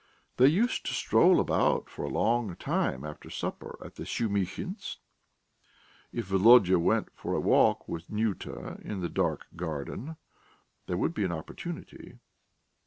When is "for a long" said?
1.87-2.55